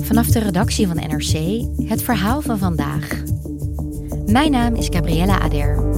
Vanaf 0.00 0.26
de 0.26 0.38
redactie 0.38 0.86
van 0.86 0.96
NRC 0.96 1.64
het 1.88 2.02
verhaal 2.02 2.40
van 2.40 2.58
vandaag. 2.58 3.22
Mijn 4.26 4.50
naam 4.50 4.74
is 4.74 4.88
Gabriella 4.90 5.38
Ader. 5.38 5.90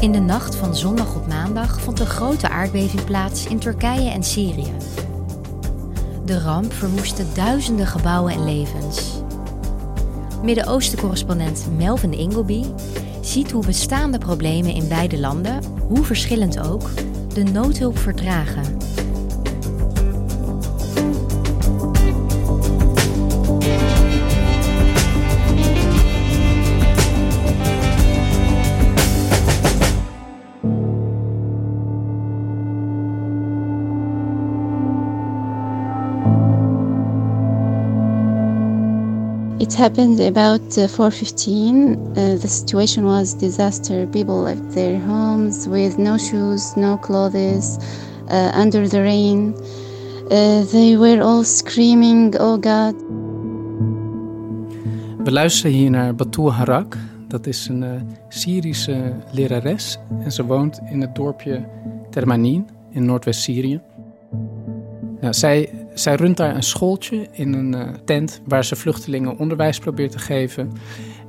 In 0.00 0.12
de 0.12 0.20
nacht 0.20 0.54
van 0.54 0.76
zondag 0.76 1.14
op 1.16 1.26
maandag 1.26 1.80
vond 1.80 2.00
een 2.00 2.06
grote 2.06 2.48
aardbeving 2.48 3.04
plaats 3.04 3.46
in 3.46 3.58
Turkije 3.58 4.10
en 4.10 4.22
Syrië. 4.22 4.72
De 6.24 6.40
ramp 6.40 6.72
verwoestte 6.72 7.24
duizenden 7.34 7.86
gebouwen 7.86 8.32
en 8.32 8.44
levens. 8.44 9.21
Midden-Oosten-correspondent 10.42 11.66
Melvin 11.76 12.12
Ingleby 12.12 12.64
ziet 13.20 13.50
hoe 13.50 13.66
bestaande 13.66 14.18
problemen 14.18 14.74
in 14.74 14.88
beide 14.88 15.18
landen, 15.18 15.64
hoe 15.88 16.04
verschillend 16.04 16.60
ook, 16.60 16.90
de 17.34 17.42
noodhulp 17.42 17.98
vertragen. 17.98 18.76
It 39.72 39.78
happened 39.78 40.20
about 40.20 40.76
uh, 40.76 40.86
4:15. 40.86 41.96
Uh, 42.14 42.36
the 42.36 42.48
situation 42.48 43.04
was 43.04 43.32
disaster. 43.32 44.06
People 44.06 44.42
left 44.42 44.74
their 44.74 44.98
homes 45.00 45.66
with 45.66 45.96
no 45.96 46.18
shoes, 46.18 46.76
no 46.76 46.98
clothes, 46.98 47.78
uh, 48.28 48.52
under 48.52 48.86
the 48.86 49.00
rain. 49.00 49.54
Uh, 50.30 50.64
they 50.72 50.96
were 50.98 51.22
all 51.22 51.42
screaming, 51.44 52.34
"Oh 52.38 52.58
God!" 52.60 52.94
We 55.24 55.30
luisteren 55.32 55.72
hier 55.72 55.90
naar 55.90 56.14
Batul 56.14 56.52
Harak. 56.52 56.96
Dat 57.28 57.46
is 57.46 57.68
een 57.68 57.82
uh, 57.82 57.90
Syrische 58.28 59.12
lerares 59.30 59.98
en 60.24 60.32
ze 60.32 60.44
woont 60.44 60.80
in 60.90 61.00
het 61.00 61.14
dorpje 61.14 61.64
Termanin 62.10 62.68
in 62.90 63.04
Noordwest-Syrië. 63.04 63.80
Ja, 65.20 65.32
zij 65.32 65.81
zij 65.94 66.14
runt 66.14 66.36
daar 66.36 66.54
een 66.54 66.62
schooltje 66.62 67.28
in 67.32 67.52
een 67.52 67.74
uh, 67.74 67.88
tent 68.04 68.40
waar 68.46 68.64
ze 68.64 68.76
vluchtelingen 68.76 69.38
onderwijs 69.38 69.78
probeert 69.78 70.12
te 70.12 70.18
geven. 70.18 70.72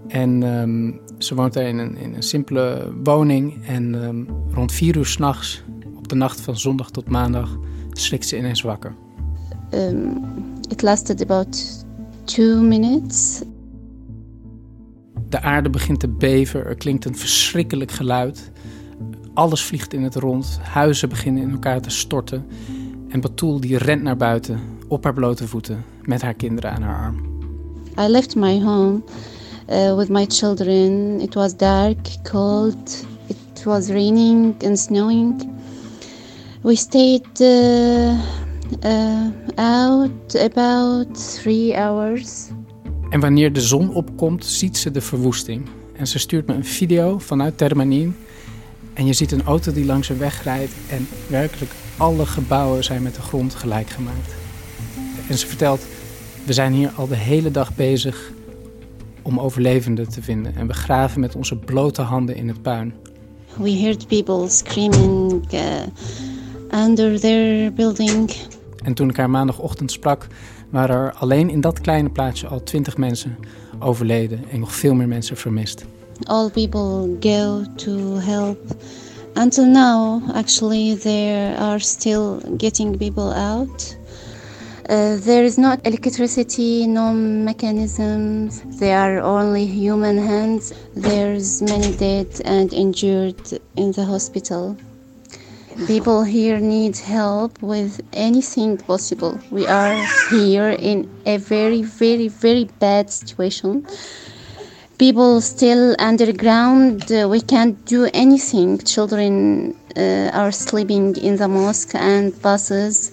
En 0.07 0.43
um, 0.43 1.01
ze 1.17 1.35
woont 1.35 1.53
daar 1.53 1.67
in 1.67 1.77
een, 1.77 1.97
in 1.97 2.13
een 2.13 2.23
simpele 2.23 2.93
woning. 3.03 3.65
En 3.65 3.93
um, 3.93 4.27
rond 4.53 4.71
vier 4.71 4.97
uur 4.97 5.05
s'nachts, 5.05 5.63
op 5.97 6.07
de 6.07 6.15
nacht 6.15 6.41
van 6.41 6.57
zondag 6.57 6.91
tot 6.91 7.09
maandag, 7.09 7.57
schrikt 7.91 8.27
ze 8.27 8.37
ineens 8.37 8.61
wakker. 8.61 8.95
Um, 9.73 10.23
it 10.69 10.81
lasted 10.81 11.21
about 11.21 11.85
two 12.23 12.61
minutes. 12.61 13.41
De 15.29 15.41
aarde 15.41 15.69
begint 15.69 15.99
te 15.99 16.07
beven, 16.07 16.65
er 16.65 16.75
klinkt 16.75 17.05
een 17.05 17.17
verschrikkelijk 17.17 17.91
geluid. 17.91 18.51
Alles 19.33 19.63
vliegt 19.63 19.93
in 19.93 20.03
het 20.03 20.15
rond, 20.15 20.59
huizen 20.61 21.09
beginnen 21.09 21.43
in 21.43 21.51
elkaar 21.51 21.81
te 21.81 21.89
storten. 21.89 22.45
En 23.13 23.21
Batul 23.21 23.59
die 23.59 23.77
rent 23.77 24.01
naar 24.01 24.17
buiten 24.17 24.59
op 24.87 25.03
haar 25.03 25.13
blote 25.13 25.47
voeten 25.47 25.83
met 26.01 26.21
haar 26.21 26.33
kinderen 26.33 26.71
aan 26.71 26.81
haar 26.81 27.05
arm. 27.05 27.21
I 27.99 28.11
left 28.11 28.35
my 28.35 28.61
home 28.61 29.01
uh, 29.69 29.95
with 29.95 30.09
my 30.09 30.25
children. 30.27 31.19
It 31.19 31.33
was 31.33 31.57
dark, 31.57 31.97
cold. 32.31 33.05
It 33.27 33.63
was 33.63 33.87
raining 33.87 34.63
and 34.65 34.79
snowing. 34.79 35.49
We 36.61 36.75
stayed 36.75 37.39
uh, 37.39 38.19
uh, 38.85 39.27
out 39.55 40.35
about 40.35 41.35
three 41.41 41.75
hours. 41.75 42.47
En 43.09 43.19
wanneer 43.19 43.53
de 43.53 43.61
zon 43.61 43.93
opkomt, 43.93 44.45
ziet 44.45 44.77
ze 44.77 44.91
de 44.91 45.01
verwoesting. 45.01 45.69
En 45.95 46.07
ze 46.07 46.19
stuurt 46.19 46.47
me 46.47 46.53
een 46.53 46.65
video 46.65 47.19
vanuit 47.19 47.57
Termanin. 47.57 48.15
En 48.93 49.05
je 49.05 49.13
ziet 49.13 49.31
een 49.31 49.43
auto 49.43 49.71
die 49.71 49.85
langs 49.85 50.09
een 50.09 50.17
weg 50.17 50.43
rijdt 50.43 50.71
en 50.89 51.07
werkelijk 51.27 51.71
alle 51.97 52.25
gebouwen 52.25 52.83
zijn 52.83 53.03
met 53.03 53.15
de 53.15 53.21
grond 53.21 53.55
gelijk 53.55 53.89
gemaakt. 53.89 54.33
En 55.29 55.37
ze 55.37 55.47
vertelt, 55.47 55.85
we 56.45 56.53
zijn 56.53 56.73
hier 56.73 56.91
al 56.95 57.07
de 57.07 57.15
hele 57.15 57.51
dag 57.51 57.75
bezig 57.75 58.31
om 59.21 59.39
overlevenden 59.39 60.09
te 60.09 60.21
vinden. 60.21 60.55
En 60.55 60.67
we 60.67 60.73
graven 60.73 61.19
met 61.19 61.35
onze 61.35 61.55
blote 61.55 62.01
handen 62.01 62.35
in 62.35 62.47
het 62.47 62.61
puin. 62.61 62.93
We 63.57 63.71
heard 63.71 64.07
people 64.07 64.49
screaming 64.49 65.53
uh, 65.53 65.61
under 66.85 67.19
their 67.19 67.73
building. 67.73 68.31
En 68.83 68.93
toen 68.93 69.09
ik 69.09 69.17
haar 69.17 69.29
maandagochtend 69.29 69.91
sprak, 69.91 70.27
waren 70.69 70.95
er 70.95 71.13
alleen 71.13 71.49
in 71.49 71.61
dat 71.61 71.81
kleine 71.81 72.09
plaatsje 72.09 72.47
al 72.47 72.63
twintig 72.63 72.97
mensen 72.97 73.37
overleden 73.79 74.43
en 74.51 74.59
nog 74.59 74.75
veel 74.75 74.93
meer 74.93 75.07
mensen 75.07 75.37
vermist. 75.37 75.85
All 76.27 76.49
people 76.49 77.07
go 77.17 77.65
to 77.77 78.15
help 78.17 78.59
until 79.35 79.65
now, 79.65 80.21
actually, 80.35 80.93
they 80.93 81.55
are 81.55 81.79
still 81.79 82.39
getting 82.57 82.99
people 82.99 83.31
out. 83.31 83.95
Uh, 84.87 85.15
there 85.17 85.43
is 85.43 85.57
not 85.57 85.79
electricity, 85.87 86.85
no 86.85 87.11
mechanisms. 87.13 88.61
There 88.77 88.97
are 88.97 89.19
only 89.21 89.65
human 89.65 90.19
hands. 90.19 90.71
There's 90.93 91.63
many 91.63 91.95
dead 91.97 92.27
and 92.45 92.71
injured 92.73 93.59
in 93.75 93.91
the 93.93 94.05
hospital. 94.05 94.77
People 95.87 96.21
here 96.23 96.59
need 96.59 96.97
help 96.97 97.59
with 97.63 98.01
anything 98.13 98.77
possible. 98.77 99.39
We 99.49 99.65
are 99.65 99.95
here 100.29 100.69
in 100.69 101.09
a 101.25 101.37
very, 101.37 101.81
very, 101.81 102.27
very 102.27 102.65
bad 102.77 103.09
situation 103.09 103.87
people 104.97 105.41
still 105.41 105.95
underground. 105.99 107.11
Uh, 107.11 107.27
we 107.29 107.41
can't 107.41 107.83
do 107.85 108.09
anything. 108.13 108.77
Children 108.79 109.75
uh, 109.97 110.29
are 110.33 110.51
sleeping 110.51 111.15
in 111.17 111.37
the 111.37 111.47
mosque 111.47 111.95
and 111.95 112.39
buses. 112.41 113.11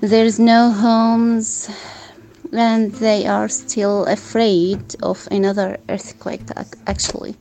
There's 0.00 0.38
no 0.38 0.70
homes, 0.70 1.68
and 2.52 2.92
they 2.92 3.26
are 3.26 3.48
still 3.48 4.04
afraid 4.06 4.80
of 5.02 5.26
another 5.30 5.78
earthquake, 5.88 6.46
actually. 6.86 7.36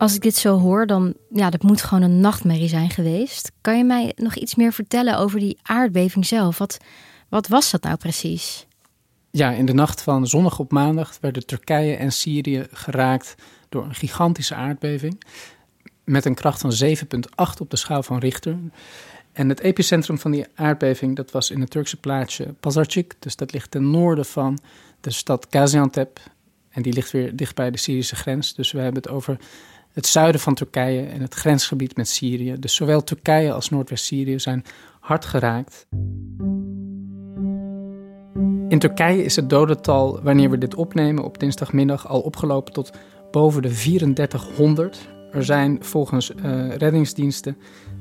Als 0.00 0.14
ik 0.14 0.20
dit 0.20 0.36
zo 0.36 0.58
hoor, 0.58 0.86
dan 0.86 1.14
ja, 1.30 1.50
dat 1.50 1.62
moet 1.62 1.82
gewoon 1.82 2.02
een 2.02 2.20
nachtmerrie 2.20 2.68
zijn 2.68 2.90
geweest. 2.90 3.52
Kan 3.60 3.78
je 3.78 3.84
mij 3.84 4.12
nog 4.16 4.34
iets 4.34 4.54
meer 4.54 4.72
vertellen 4.72 5.18
over 5.18 5.40
die 5.40 5.58
aardbeving 5.62 6.26
zelf? 6.26 6.58
Wat, 6.58 6.78
wat 7.28 7.48
was 7.48 7.70
dat 7.70 7.82
nou 7.82 7.96
precies? 7.96 8.66
Ja, 9.30 9.50
in 9.50 9.66
de 9.66 9.72
nacht 9.72 10.02
van 10.02 10.26
zondag 10.26 10.58
op 10.58 10.72
maandag 10.72 11.18
werden 11.20 11.46
Turkije 11.46 11.96
en 11.96 12.12
Syrië 12.12 12.66
geraakt 12.72 13.34
door 13.68 13.84
een 13.84 13.94
gigantische 13.94 14.54
aardbeving. 14.54 15.22
Met 16.04 16.24
een 16.24 16.34
kracht 16.34 16.60
van 16.60 16.72
7,8 16.84 17.60
op 17.60 17.70
de 17.70 17.76
schaal 17.76 18.02
van 18.02 18.18
Richter. 18.18 18.56
En 19.32 19.48
het 19.48 19.60
epicentrum 19.60 20.18
van 20.18 20.30
die 20.30 20.46
aardbeving 20.54 21.16
dat 21.16 21.30
was 21.30 21.50
in 21.50 21.60
het 21.60 21.70
Turkse 21.70 21.96
plaatsje 21.96 22.54
Pazarcik. 22.60 23.14
Dus 23.18 23.36
dat 23.36 23.52
ligt 23.52 23.70
ten 23.70 23.90
noorden 23.90 24.24
van 24.24 24.58
de 25.00 25.10
stad 25.10 25.46
Gaziantep. 25.50 26.20
En 26.70 26.82
die 26.82 26.92
ligt 26.92 27.10
weer 27.10 27.36
dicht 27.36 27.54
bij 27.54 27.70
de 27.70 27.78
Syrische 27.78 28.16
grens. 28.16 28.54
Dus 28.54 28.72
we 28.72 28.78
hebben 28.78 29.02
het 29.02 29.12
over 29.12 29.38
het 29.92 30.06
zuiden 30.06 30.40
van 30.40 30.54
Turkije 30.54 31.02
en 31.02 31.20
het 31.20 31.34
grensgebied 31.34 31.96
met 31.96 32.08
Syrië. 32.08 32.56
Dus 32.58 32.74
zowel 32.74 33.04
Turkije 33.04 33.52
als 33.52 33.70
Noordwest-Syrië 33.70 34.38
zijn 34.38 34.64
hard 35.00 35.24
geraakt. 35.24 35.86
In 38.68 38.78
Turkije 38.78 39.24
is 39.24 39.36
het 39.36 39.50
dodental, 39.50 40.22
wanneer 40.22 40.50
we 40.50 40.58
dit 40.58 40.74
opnemen 40.74 41.24
op 41.24 41.38
dinsdagmiddag, 41.38 42.08
al 42.08 42.20
opgelopen 42.20 42.72
tot 42.72 42.90
boven 43.30 43.62
de 43.62 43.70
3400. 43.70 45.08
Er 45.32 45.44
zijn 45.44 45.84
volgens 45.84 46.30
uh, 46.30 46.76
reddingsdiensten 46.76 47.56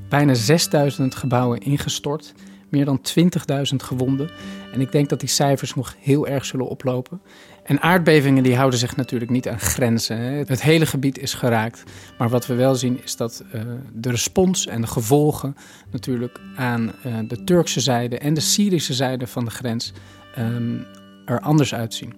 bijna 0.10 0.34
6000 0.34 1.16
gebouwen 1.16 1.60
ingestort, 1.60 2.34
meer 2.70 2.86
dan 2.86 3.02
20.000 3.20 3.76
gewonden. 3.76 4.30
En 4.74 4.82
ik 4.82 4.92
denk 4.92 5.10
dat 5.10 5.20
die 5.20 5.30
cijfers 5.30 5.76
nog 5.76 5.96
heel 6.00 6.28
erg 6.28 6.46
zullen 6.46 6.68
oplopen. 6.68 7.22
En 7.70 7.82
aardbevingen 7.82 8.44
die 8.44 8.56
houden 8.56 8.80
zich 8.80 8.96
natuurlijk 8.96 9.32
niet 9.32 9.48
aan 9.48 9.60
grenzen. 9.60 10.18
Het 10.20 10.62
hele 10.62 10.86
gebied 10.86 11.20
is 11.20 11.34
geraakt. 11.34 11.84
Maar 12.18 12.30
wat 12.30 12.48
we 12.48 12.54
wel 12.54 12.76
zien 12.76 13.04
is 13.04 13.16
dat 13.16 13.44
uh, 13.56 13.62
de 13.94 14.10
respons 14.10 14.68
en 14.68 14.82
de 14.82 14.88
gevolgen 14.88 15.56
natuurlijk 15.92 16.40
aan 16.56 16.92
uh, 17.06 17.20
de 17.28 17.44
Turkse 17.44 17.80
zijde 17.80 18.18
en 18.18 18.34
de 18.34 18.40
Syrische 18.40 18.94
zijde 18.94 19.28
van 19.28 19.46
de 19.46 19.52
grens 19.52 19.94
um, 20.38 20.86
er 21.26 21.40
anders 21.40 21.74
uitzien. 21.74 22.14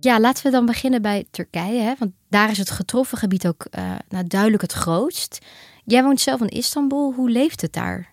Ja, 0.00 0.20
laten 0.20 0.44
we 0.44 0.50
dan 0.50 0.66
beginnen 0.66 1.02
bij 1.02 1.24
Turkije. 1.30 1.80
Hè? 1.80 1.92
Want 1.98 2.12
daar 2.28 2.50
is 2.50 2.58
het 2.58 2.70
getroffen 2.70 3.18
gebied 3.18 3.46
ook 3.46 3.66
uh, 3.78 4.20
duidelijk 4.26 4.62
het 4.62 4.72
grootst. 4.72 5.38
Jij 5.84 6.02
woont 6.02 6.20
zelf 6.20 6.40
in 6.40 6.48
Istanbul. 6.48 7.12
Hoe 7.12 7.30
leeft 7.30 7.60
het 7.60 7.72
daar? 7.72 8.08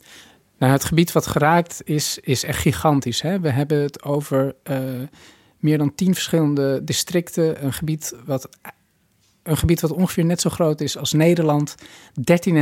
Nou, 0.58 0.72
het 0.72 0.84
gebied 0.84 1.12
wat 1.12 1.28
geraakt 1.28 1.82
is, 1.84 2.20
is 2.22 2.44
echt 2.44 2.60
gigantisch. 2.60 3.22
Hè? 3.22 3.40
We 3.40 3.50
hebben 3.50 3.82
het 3.82 4.04
over 4.04 4.56
uh, 4.64 4.80
meer 5.60 5.78
dan 5.78 5.96
tien 5.96 6.14
verschillende 6.14 6.84
districten. 6.84 7.64
Een 7.64 7.74
gebied, 7.74 8.16
wat, 8.26 8.50
een 9.44 9.58
gebied 9.58 9.82
wat 9.82 9.92
ongeveer 9.92 10.26
net 10.26 10.42
zo 10.42 10.50
groot 10.50 10.82
is 10.82 10.98
als 10.98 11.14
Nederland. 11.14 11.76
13,5 12.48 12.56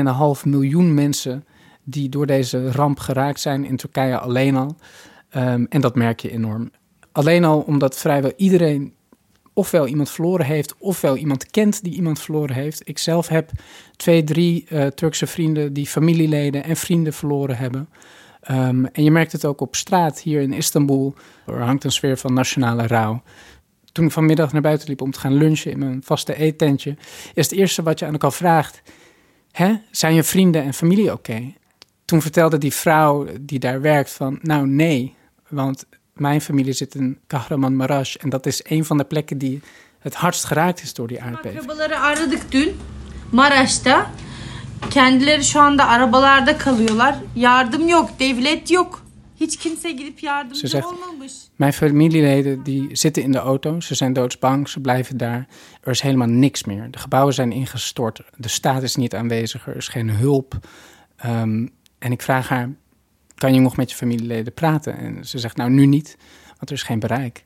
miljoen 0.44 0.94
mensen 0.94 1.46
die 1.84 2.10
door 2.10 2.26
deze 2.26 2.72
ramp 2.72 3.00
geraakt 3.00 3.40
zijn 3.40 3.66
in 3.66 3.76
Turkije 3.76 4.20
alleen 4.20 4.56
al. 4.56 4.76
Um, 5.36 5.66
en 5.70 5.82
dat 5.82 5.96
merk 5.96 6.20
je 6.20 6.32
enorm. 6.32 6.72
Alleen 7.12 7.44
al 7.44 7.60
omdat 7.60 7.98
vrijwel 7.98 8.34
iedereen 8.36 8.95
ofwel 9.56 9.88
iemand 9.88 10.12
verloren 10.12 10.46
heeft, 10.46 10.76
ofwel 10.78 11.18
iemand 11.18 11.52
kent 11.52 11.84
die 11.84 11.94
iemand 11.94 12.20
verloren 12.20 12.56
heeft. 12.56 12.82
Ik 12.88 12.98
zelf 12.98 13.28
heb 13.28 13.52
twee, 13.96 14.24
drie 14.24 14.66
uh, 14.70 14.86
Turkse 14.86 15.28
vrienden 15.28 15.74
die 15.74 15.88
familieleden 15.88 16.64
en 16.64 16.76
vrienden 16.76 17.14
verloren 17.14 17.58
hebben. 17.58 17.90
Um, 18.52 18.86
en 18.86 19.04
je 19.04 19.12
merkt 19.12 19.32
het 19.32 19.46
ook 19.46 19.62
op 19.62 19.76
straat 19.76 20.22
hier 20.22 20.42
in 20.42 20.54
Istanbul. 20.54 21.14
Er 21.46 21.62
hangt 21.62 21.84
een 21.84 21.92
sfeer 21.92 22.18
van 22.18 22.34
nationale 22.34 22.88
rouw. 22.88 23.24
Toen 23.92 24.06
ik 24.06 24.12
vanmiddag 24.12 24.52
naar 24.52 24.62
buiten 24.62 24.88
liep 24.88 25.02
om 25.02 25.12
te 25.12 25.20
gaan 25.20 25.34
lunchen 25.34 25.72
in 25.72 25.80
mijn 25.80 26.04
vaste 26.04 26.36
eettentje, 26.36 26.96
is 27.34 27.50
het 27.50 27.60
eerste 27.60 27.84
wat 27.84 28.00
je 28.00 28.06
aan 28.06 28.12
elkaar 28.12 28.34
vraagt: 28.34 28.82
Hè, 29.52 29.76
zijn 29.92 30.14
je 30.14 30.24
vrienden 30.24 30.64
en 30.64 30.74
familie 30.74 31.12
oké? 31.12 31.54
Toen 32.06 32.22
vertelde 32.22 32.58
die 32.58 32.74
vrouw 32.74 33.28
die 33.42 33.60
daar 33.60 33.82
werkt 33.82 34.12
van, 34.12 34.40
nou 34.42 34.68
nee, 34.68 35.16
want 35.50 35.86
mijn 36.16 36.42
familie 36.42 36.74
zit 36.74 36.96
in 36.96 37.18
Kahramanmaraş 37.28 38.18
en 38.18 38.30
dat 38.30 38.46
is 38.46 38.62
een 38.64 38.86
van 38.86 38.98
de 38.98 39.04
plekken 39.04 39.38
die 39.38 39.62
het 40.00 40.16
hardst 40.16 40.46
geraakt 40.46 40.82
is 40.82 40.94
door 40.94 41.08
die 41.08 41.22
aardbeving. 41.22 41.58
Akrabaları 41.58 42.00
aradık 42.00 42.52
dün 42.52 42.78
Maraş'ta. 43.32 44.12
Kendileri 44.90 45.44
şu 45.44 45.60
anda 45.60 45.88
arabalarda 45.88 46.58
kalıyorlar. 46.58 47.16
Yardım 47.36 47.88
yok, 47.88 48.20
devlet 48.20 48.72
yok. 48.72 49.04
Hiç 49.40 49.58
kimse 49.58 49.92
gidip 49.92 50.24
yardımcı 50.24 50.68
zegt, 50.68 50.86
olmamış. 50.86 51.34
Mijn 51.58 51.72
familieleden 51.72 52.66
die 52.66 52.96
zitten 52.96 53.24
in 53.24 53.34
de 53.34 53.40
auto, 53.40 53.82
ze 53.82 53.96
zijn 53.96 54.14
doodsbang, 54.14 54.70
ze 54.70 54.80
blijven 54.80 55.18
daar. 55.18 55.48
Er 55.84 55.92
is 55.92 56.02
helemaal 56.02 56.28
niks 56.28 56.64
meer. 56.64 56.92
De 56.92 56.98
gebouwen 56.98 57.34
zijn 57.34 57.52
ingestort, 57.52 58.22
de 58.38 58.48
staat 58.48 58.84
is 58.84 58.96
niet 58.96 59.16
aanwezig, 59.16 59.68
er 59.68 59.76
is 59.76 59.88
geen 59.88 60.10
hulp. 60.10 60.60
Um, 61.26 61.70
en 62.00 62.12
ik 62.12 62.22
vraag 62.22 62.50
haar, 62.50 62.70
kan 63.36 63.54
je 63.54 63.60
nog 63.60 63.78
met 63.78 63.90
je 63.90 63.96
familieleden 63.96 64.54
praten? 64.54 64.98
En 64.98 65.26
ze 65.26 65.40
zegt, 65.40 65.58
nou 65.58 65.70
nu 65.70 65.86
niet, 65.86 66.18
want 66.46 66.70
er 66.70 66.76
is 66.76 66.84
geen 66.84 67.00
bereik. 67.00 67.46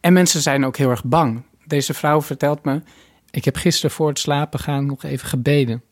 En 0.00 0.12
mensen 0.12 0.40
zijn 0.40 0.64
ook 0.64 0.76
heel 0.76 0.90
erg 0.90 1.04
bang. 1.04 1.42
Deze 1.66 1.94
vrouw 1.94 2.22
vertelt 2.22 2.64
me, 2.64 2.82
ik 3.30 3.44
heb 3.44 3.56
gisteren 3.56 3.90
voor 3.90 4.08
het 4.08 4.18
slapen 4.18 4.60
gaan 4.60 4.86
nog 4.86 5.02
even 5.02 5.28
gebeden. 5.28 5.82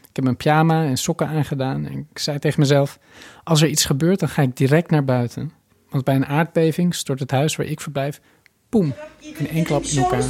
Ik 0.00 0.18
heb 0.18 0.24
mijn 0.24 0.36
pyjama 0.36 0.84
en 0.84 0.96
sokken 0.96 1.28
aangedaan 1.28 1.86
en 1.86 2.06
ik 2.10 2.18
zei 2.18 2.38
tegen 2.38 2.60
mezelf, 2.60 2.98
als 3.44 3.62
er 3.62 3.68
iets 3.68 3.84
gebeurt, 3.84 4.20
dan 4.20 4.28
ga 4.28 4.42
ik 4.42 4.56
direct 4.56 4.90
naar 4.90 5.04
buiten. 5.04 5.52
Want 5.90 6.04
bij 6.04 6.14
een 6.14 6.26
aardbeving 6.26 6.94
stort 6.94 7.20
het 7.20 7.30
huis 7.30 7.56
waar 7.56 7.66
ik 7.66 7.80
verblijf, 7.80 8.20
poem, 8.68 8.94
in 9.20 9.48
één 9.48 9.64
klap 9.64 9.84
in 9.84 9.98
elkaar. 9.98 10.24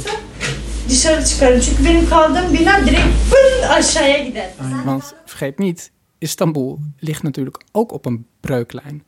Dışarı 0.89 1.25
çıkarım 1.25 1.59
çünkü 1.59 1.85
benim 1.85 2.09
kaldığım 2.09 2.53
bina 2.53 2.85
direkt 2.85 3.07
pın 3.29 3.67
aşağıya 3.67 4.23
gider. 4.23 4.49
Want 4.57 5.03
vergeet 5.27 5.59
niet, 5.59 5.91
Istanbul 6.19 6.77
ligt 6.99 7.23
natuurlijk 7.23 7.63
ook 7.71 7.91
op 7.91 8.05
een 8.05 8.25
breuklijn. 8.45 9.03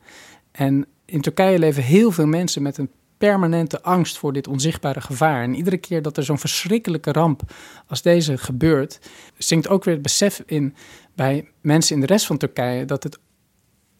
En 0.52 0.86
in 1.04 1.20
Turkije 1.20 1.58
leven 1.58 1.82
heel 1.82 2.10
veel 2.10 2.26
mensen 2.26 2.62
met 2.62 2.78
een 2.78 2.90
permanente 3.18 3.82
angst 3.82 4.18
voor 4.18 4.32
dit 4.32 4.48
onzichtbare 4.48 5.00
gevaar. 5.00 5.42
En 5.42 5.54
iedere 5.54 5.76
keer 5.76 6.02
dat 6.02 6.16
er 6.16 6.24
zo'n 6.24 6.38
verschrikkelijke 6.38 7.12
ramp 7.12 7.42
als 7.86 8.02
deze 8.02 8.38
gebeurt, 8.38 8.98
zinkt 9.38 9.68
ook 9.68 9.84
weer 9.84 9.94
het 9.94 10.02
besef 10.02 10.42
in 10.46 10.74
bij 11.14 11.48
mensen 11.60 11.94
in 11.94 12.00
de 12.00 12.06
rest 12.06 12.26
van 12.26 12.36
Turkije 12.36 12.84
dat 12.84 13.02
het 13.02 13.18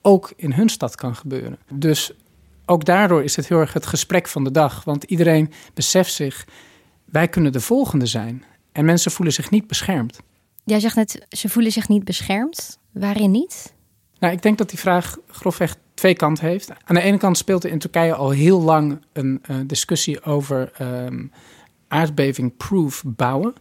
ook 0.03 0.33
in 0.37 0.53
hun 0.53 0.69
stad 0.69 0.94
kan 0.94 1.17
gebeuren. 1.17 1.59
Dus 1.73 2.12
ook 2.67 2.85
daardoor 2.85 3.23
is 3.23 3.37
het 3.37 3.49
heel 3.49 3.61
erg 3.61 3.73
het 3.73 3.87
gesprek 3.87 4.29
van 4.29 4.44
de 4.44 4.50
dag. 4.50 4.85
Want 4.85 5.05
iedereen 5.05 5.53
beseft 5.75 6.12
zich, 6.12 6.47
wij 7.05 7.29
kunnen 7.29 7.53
de 7.53 7.61
volgende 7.61 8.06
zijn. 8.06 8.44
En 8.73 8.85
mensen 8.85 9.11
voelen 9.11 9.35
zich 9.35 9.50
niet 9.50 9.67
beschermd. 9.67 10.21
Jij 10.65 10.81
zegt 10.81 10.97
net, 10.97 11.27
ze 11.29 11.49
voelen 11.49 11.73
zich 11.73 11.89
niet 11.89 12.05
beschermd. 12.05 12.79
Waarin 12.93 13.31
niet? 13.31 13.75
Nou, 14.19 14.33
ik 14.33 14.43
denk 14.43 14.59
dat 14.59 14.71
die 14.71 14.79
vraag 14.79 15.17
grofweg 15.31 15.77
twee 15.95 16.15
kanten 16.15 16.47
heeft. 16.47 16.71
Aan 16.85 16.95
de 16.95 17.01
ene 17.01 17.17
kant 17.17 17.37
speelt 17.37 17.65
er 17.65 17.71
in 17.71 17.79
Turkije 17.79 18.15
al 18.15 18.31
heel 18.31 18.61
lang 18.61 19.01
een 19.13 19.43
uh, 19.51 19.57
discussie 19.67 20.23
over 20.23 20.73
um, 20.81 21.33
aardbeving-proof 21.89 23.03
bouwen. 23.07 23.55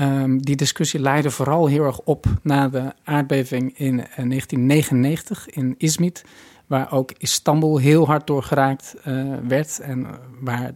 Um, 0.00 0.42
die 0.42 0.56
discussie 0.56 1.00
leidde 1.00 1.30
vooral 1.30 1.66
heel 1.66 1.84
erg 1.84 1.98
op 1.98 2.26
na 2.42 2.68
de 2.68 2.92
aardbeving 3.04 3.78
in 3.78 3.94
uh, 3.94 4.04
1999 4.04 5.48
in 5.48 5.74
Izmit, 5.78 6.24
waar 6.66 6.92
ook 6.92 7.12
Istanbul 7.18 7.78
heel 7.78 8.06
hard 8.06 8.26
door 8.26 8.42
geraakt 8.42 8.94
uh, 9.06 9.34
werd 9.48 9.78
en 9.78 10.06
waar 10.40 10.72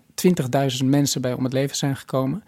20.000 0.80 0.84
mensen 0.84 1.20
bij 1.20 1.32
om 1.32 1.44
het 1.44 1.52
leven 1.52 1.76
zijn 1.76 1.96
gekomen. 1.96 2.44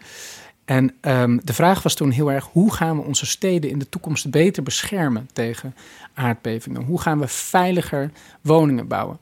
En 0.65 0.95
um, 1.01 1.41
de 1.43 1.53
vraag 1.53 1.83
was 1.83 1.93
toen 1.93 2.11
heel 2.11 2.31
erg: 2.31 2.49
hoe 2.51 2.73
gaan 2.73 2.97
we 2.97 3.03
onze 3.03 3.25
steden 3.25 3.69
in 3.69 3.79
de 3.79 3.89
toekomst 3.89 4.29
beter 4.29 4.63
beschermen 4.63 5.29
tegen 5.33 5.75
aardbevingen? 6.13 6.83
Hoe 6.83 7.01
gaan 7.01 7.19
we 7.19 7.27
veiliger 7.27 8.11
woningen 8.41 8.87
bouwen? 8.87 9.19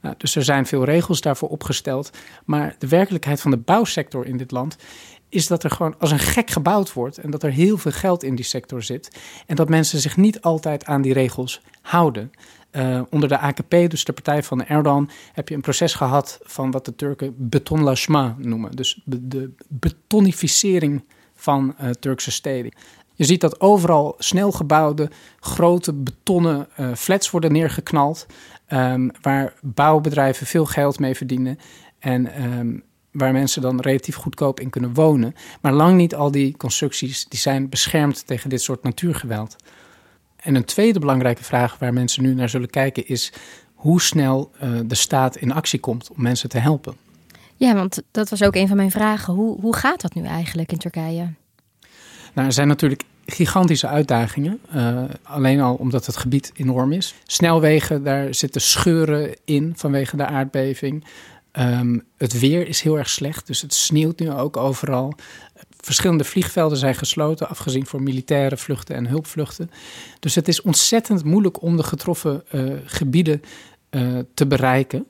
Nou, 0.00 0.14
dus 0.18 0.36
er 0.36 0.44
zijn 0.44 0.66
veel 0.66 0.84
regels 0.84 1.20
daarvoor 1.20 1.48
opgesteld. 1.48 2.10
Maar 2.44 2.74
de 2.78 2.88
werkelijkheid 2.88 3.40
van 3.40 3.50
de 3.50 3.56
bouwsector 3.56 4.26
in 4.26 4.36
dit 4.36 4.50
land 4.50 4.76
is 5.28 5.46
dat 5.46 5.64
er 5.64 5.70
gewoon 5.70 5.94
als 5.98 6.10
een 6.10 6.18
gek 6.18 6.50
gebouwd 6.50 6.92
wordt 6.92 7.18
en 7.18 7.30
dat 7.30 7.42
er 7.42 7.50
heel 7.50 7.78
veel 7.78 7.92
geld 7.92 8.22
in 8.22 8.34
die 8.34 8.44
sector 8.44 8.82
zit. 8.82 9.18
En 9.46 9.56
dat 9.56 9.68
mensen 9.68 10.00
zich 10.00 10.16
niet 10.16 10.40
altijd 10.40 10.84
aan 10.84 11.02
die 11.02 11.12
regels 11.12 11.60
houden. 11.82 12.32
Uh, 12.76 13.00
onder 13.10 13.28
de 13.28 13.38
AKP, 13.38 13.70
dus 13.70 14.04
de 14.04 14.12
partij 14.12 14.42
van 14.42 14.64
Erdogan, 14.64 15.10
heb 15.32 15.48
je 15.48 15.54
een 15.54 15.60
proces 15.60 15.94
gehad 15.94 16.38
van 16.42 16.70
wat 16.70 16.84
de 16.84 16.94
Turken 16.94 17.34
betonlachement 17.36 18.44
noemen. 18.44 18.76
Dus 18.76 19.00
de 19.04 19.50
betonificering 19.68 21.04
van 21.34 21.74
uh, 21.80 21.90
Turkse 21.90 22.30
steden. 22.30 22.72
Je 23.14 23.24
ziet 23.24 23.40
dat 23.40 23.60
overal 23.60 24.14
snelgebouwde, 24.18 25.10
grote 25.40 25.92
betonnen 25.92 26.68
uh, 26.80 26.94
flats 26.94 27.30
worden 27.30 27.52
neergeknald. 27.52 28.26
Um, 28.68 29.10
waar 29.20 29.54
bouwbedrijven 29.62 30.46
veel 30.46 30.66
geld 30.66 30.98
mee 30.98 31.14
verdienen. 31.14 31.58
En 31.98 32.42
um, 32.58 32.82
waar 33.10 33.32
mensen 33.32 33.62
dan 33.62 33.80
relatief 33.80 34.16
goedkoop 34.16 34.60
in 34.60 34.70
kunnen 34.70 34.94
wonen. 34.94 35.34
Maar 35.60 35.72
lang 35.72 35.96
niet 35.96 36.14
al 36.14 36.30
die 36.30 36.56
constructies 36.56 37.24
die 37.28 37.38
zijn 37.38 37.68
beschermd 37.68 38.26
tegen 38.26 38.50
dit 38.50 38.62
soort 38.62 38.82
natuurgeweld. 38.82 39.56
En 40.46 40.54
een 40.54 40.64
tweede 40.64 40.98
belangrijke 40.98 41.44
vraag 41.44 41.78
waar 41.78 41.92
mensen 41.92 42.22
nu 42.22 42.34
naar 42.34 42.48
zullen 42.48 42.70
kijken 42.70 43.06
is 43.06 43.32
hoe 43.74 44.00
snel 44.00 44.50
uh, 44.62 44.80
de 44.86 44.94
staat 44.94 45.36
in 45.36 45.52
actie 45.52 45.80
komt 45.80 46.10
om 46.10 46.22
mensen 46.22 46.48
te 46.48 46.58
helpen. 46.58 46.96
Ja, 47.56 47.74
want 47.74 48.02
dat 48.10 48.28
was 48.28 48.42
ook 48.42 48.54
een 48.54 48.68
van 48.68 48.76
mijn 48.76 48.90
vragen. 48.90 49.34
Hoe, 49.34 49.60
hoe 49.60 49.76
gaat 49.76 50.00
dat 50.00 50.14
nu 50.14 50.24
eigenlijk 50.24 50.72
in 50.72 50.78
Turkije? 50.78 51.32
Nou, 52.34 52.46
er 52.46 52.52
zijn 52.52 52.68
natuurlijk 52.68 53.02
gigantische 53.24 53.86
uitdagingen. 53.86 54.60
Uh, 54.74 55.02
alleen 55.22 55.60
al 55.60 55.74
omdat 55.74 56.06
het 56.06 56.16
gebied 56.16 56.52
enorm 56.54 56.92
is. 56.92 57.14
Snelwegen, 57.24 58.04
daar 58.04 58.34
zitten 58.34 58.60
scheuren 58.60 59.36
in 59.44 59.72
vanwege 59.76 60.16
de 60.16 60.26
aardbeving. 60.26 61.04
Um, 61.52 62.02
het 62.16 62.38
weer 62.38 62.68
is 62.68 62.80
heel 62.80 62.98
erg 62.98 63.08
slecht, 63.08 63.46
dus 63.46 63.62
het 63.62 63.74
sneeuwt 63.74 64.18
nu 64.18 64.30
ook 64.30 64.56
overal. 64.56 65.14
Verschillende 65.86 66.24
vliegvelden 66.24 66.78
zijn 66.78 66.94
gesloten, 66.94 67.48
afgezien 67.48 67.86
voor 67.86 68.02
militaire 68.02 68.56
vluchten 68.56 68.94
en 68.94 69.06
hulpvluchten. 69.06 69.70
Dus 70.20 70.34
het 70.34 70.48
is 70.48 70.62
ontzettend 70.62 71.24
moeilijk 71.24 71.62
om 71.62 71.76
de 71.76 71.82
getroffen 71.82 72.44
uh, 72.52 72.72
gebieden 72.84 73.42
uh, 73.90 74.18
te 74.34 74.46
bereiken. 74.46 75.06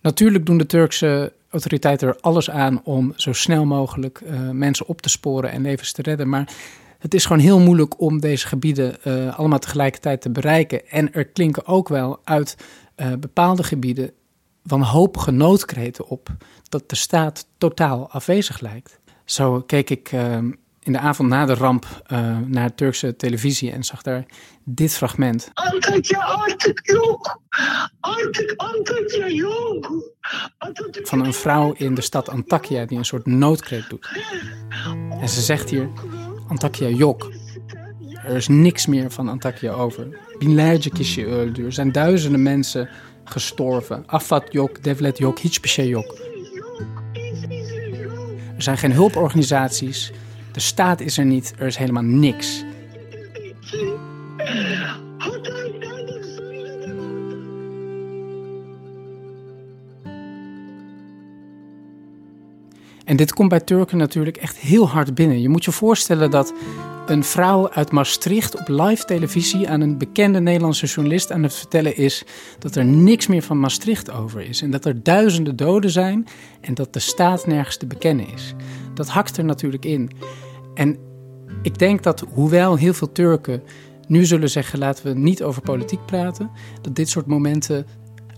Natuurlijk 0.00 0.46
doen 0.46 0.58
de 0.58 0.66
Turkse 0.66 1.32
autoriteiten 1.48 2.08
er 2.08 2.20
alles 2.20 2.50
aan 2.50 2.84
om 2.84 3.12
zo 3.16 3.32
snel 3.32 3.64
mogelijk 3.64 4.20
uh, 4.20 4.50
mensen 4.50 4.86
op 4.86 5.00
te 5.00 5.08
sporen 5.08 5.50
en 5.50 5.62
levens 5.62 5.92
te 5.92 6.02
redden. 6.02 6.28
Maar 6.28 6.52
het 6.98 7.14
is 7.14 7.24
gewoon 7.24 7.42
heel 7.42 7.60
moeilijk 7.60 8.00
om 8.00 8.20
deze 8.20 8.46
gebieden 8.46 9.02
allemaal 9.36 9.58
tegelijkertijd 9.58 10.20
te 10.20 10.30
bereiken. 10.30 10.88
En 10.88 11.12
er 11.12 11.24
klinken 11.24 11.66
ook 11.66 11.88
wel 11.88 12.20
uit 12.24 12.56
bepaalde 13.18 13.62
gebieden 13.62 14.12
wanhopige 14.62 15.30
noodkreten 15.30 16.08
op 16.08 16.28
dat 16.68 16.88
de 16.88 16.96
staat 16.96 17.46
totaal 17.58 18.10
afwezig 18.10 18.60
lijkt. 18.60 18.99
Zo 19.30 19.60
keek 19.60 19.90
ik 19.90 20.12
ehm, 20.12 20.50
in 20.82 20.92
de 20.92 20.98
avond 20.98 21.28
na 21.28 21.46
de 21.46 21.54
ramp 21.54 21.86
uh, 22.12 22.38
naar 22.46 22.74
Turkse 22.74 23.16
televisie 23.16 23.72
en 23.72 23.84
zag 23.84 24.02
daar 24.02 24.24
dit 24.64 24.92
fragment. 24.92 25.50
Van 31.02 31.24
een 31.24 31.32
vrouw 31.32 31.72
in 31.72 31.94
de 31.94 32.00
stad 32.00 32.28
Antakya 32.28 32.84
die 32.84 32.98
een 32.98 33.04
soort 33.04 33.26
noodkreet 33.26 33.88
doet. 33.88 34.08
En 35.20 35.28
ze 35.28 35.40
zegt 35.40 35.70
hier, 35.70 35.88
Antakya 36.48 36.88
yok. 36.88 37.32
Er 38.24 38.36
is 38.36 38.48
niks 38.48 38.86
meer 38.86 39.10
van 39.10 39.28
Antakya 39.28 39.72
over. 39.72 40.06
Binlerce 40.38 40.90
kişi 40.90 41.26
öldü. 41.26 41.64
Er 41.64 41.72
zijn 41.72 41.92
duizenden 41.92 42.42
mensen 42.42 42.88
gestorven. 43.24 44.04
Afat 44.06 44.52
yok, 44.52 44.84
devlet 44.84 45.18
yok, 45.18 45.38
hiçbir 45.38 45.68
şey 45.68 45.88
yok. 45.88 46.29
Er 48.60 48.66
zijn 48.66 48.78
geen 48.78 48.92
hulporganisaties. 48.92 50.12
De 50.52 50.60
staat 50.60 51.00
is 51.00 51.18
er 51.18 51.24
niet. 51.24 51.54
Er 51.58 51.66
is 51.66 51.76
helemaal 51.76 52.02
niks. 52.02 52.64
En 63.04 63.16
dit 63.16 63.32
komt 63.32 63.48
bij 63.48 63.60
Turken 63.60 63.98
natuurlijk 63.98 64.36
echt 64.36 64.56
heel 64.56 64.88
hard 64.88 65.14
binnen. 65.14 65.40
Je 65.40 65.48
moet 65.48 65.64
je 65.64 65.72
voorstellen 65.72 66.30
dat 66.30 66.52
een 67.10 67.24
vrouw 67.24 67.70
uit 67.70 67.92
Maastricht 67.92 68.58
op 68.58 68.68
live 68.68 69.04
televisie 69.04 69.68
aan 69.68 69.80
een 69.80 69.98
bekende 69.98 70.40
Nederlandse 70.40 70.86
journalist 70.86 71.32
aan 71.32 71.42
het 71.42 71.54
vertellen 71.54 71.96
is 71.96 72.24
dat 72.58 72.76
er 72.76 72.84
niks 72.84 73.26
meer 73.26 73.42
van 73.42 73.60
Maastricht 73.60 74.10
over 74.10 74.40
is. 74.40 74.62
En 74.62 74.70
dat 74.70 74.84
er 74.84 75.02
duizenden 75.02 75.56
doden 75.56 75.90
zijn 75.90 76.26
en 76.60 76.74
dat 76.74 76.92
de 76.92 76.98
staat 76.98 77.46
nergens 77.46 77.76
te 77.76 77.86
bekennen 77.86 78.28
is. 78.28 78.54
Dat 78.94 79.08
hakt 79.08 79.36
er 79.36 79.44
natuurlijk 79.44 79.84
in. 79.84 80.10
En 80.74 80.98
ik 81.62 81.78
denk 81.78 82.02
dat 82.02 82.24
hoewel 82.34 82.76
heel 82.76 82.94
veel 82.94 83.12
Turken 83.12 83.62
nu 84.06 84.24
zullen 84.24 84.50
zeggen 84.50 84.78
laten 84.78 85.04
we 85.04 85.18
niet 85.18 85.42
over 85.42 85.62
politiek 85.62 86.06
praten, 86.06 86.50
dat 86.82 86.96
dit 86.96 87.08
soort 87.08 87.26
momenten 87.26 87.86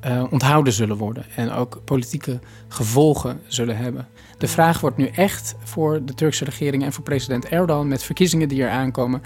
uh, 0.07 0.25
onthouden 0.31 0.73
zullen 0.73 0.97
worden 0.97 1.25
en 1.37 1.51
ook 1.51 1.81
politieke 1.85 2.39
gevolgen 2.69 3.41
zullen 3.47 3.77
hebben. 3.77 4.09
De 4.39 4.49
vraag 4.49 4.81
wordt 4.81 4.97
nu 4.97 5.07
echt 5.07 5.55
voor 5.63 6.05
de 6.05 6.15
Turkse 6.15 6.45
regering 6.45 6.85
en 6.85 6.93
voor 6.93 7.05
president 7.05 7.49
Erdogan 7.49 7.89
met 7.89 8.03
verkiezingen 8.03 8.49
die 8.49 8.63
er 8.63 8.71
aankomen: 8.71 9.23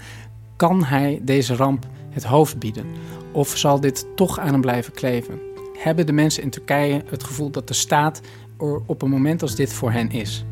kan 0.55 0.83
hij 0.83 1.19
deze 1.23 1.55
ramp 1.55 1.85
het 2.09 2.23
hoofd 2.23 2.59
bieden? 2.59 2.85
Of 3.31 3.57
zal 3.57 3.79
dit 3.79 4.07
toch 4.15 4.39
aan 4.39 4.51
hem 4.51 4.61
blijven 4.61 4.93
kleven? 4.93 5.39
Hebben 5.77 6.05
de 6.05 6.11
mensen 6.11 6.43
in 6.43 6.49
Turkije 6.49 7.03
het 7.09 7.23
gevoel 7.23 7.49
dat 7.49 7.67
de 7.67 7.73
staat 7.73 8.21
er 8.59 8.81
op 8.85 9.01
een 9.01 9.09
moment 9.09 9.41
als 9.41 9.55
dit 9.55 9.73
voor 9.73 9.91
hen 9.91 10.11
is? 10.11 10.45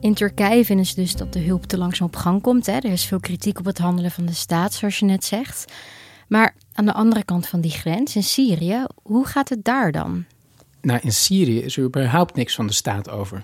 In 0.00 0.14
Turkije 0.14 0.64
vinden 0.64 0.86
ze 0.86 0.94
dus 0.94 1.14
dat 1.14 1.32
de 1.32 1.40
hulp 1.40 1.64
te 1.64 1.78
langzaam 1.78 2.06
op 2.06 2.16
gang 2.16 2.42
komt. 2.42 2.66
Hè. 2.66 2.72
Er 2.72 2.84
is 2.84 3.04
veel 3.04 3.20
kritiek 3.20 3.58
op 3.58 3.64
het 3.64 3.78
handelen 3.78 4.10
van 4.10 4.26
de 4.26 4.32
staat, 4.32 4.74
zoals 4.74 4.98
je 4.98 5.04
net 5.04 5.24
zegt. 5.24 5.72
Maar 6.28 6.54
aan 6.72 6.84
de 6.84 6.92
andere 6.92 7.24
kant 7.24 7.46
van 7.46 7.60
die 7.60 7.70
grens, 7.70 8.16
in 8.16 8.22
Syrië, 8.22 8.84
hoe 9.02 9.26
gaat 9.26 9.48
het 9.48 9.64
daar 9.64 9.92
dan? 9.92 10.24
Nou, 10.80 11.00
in 11.02 11.12
Syrië 11.12 11.60
is 11.62 11.76
er 11.76 11.84
überhaupt 11.84 12.34
niks 12.34 12.54
van 12.54 12.66
de 12.66 12.72
staat 12.72 13.10
over. 13.10 13.42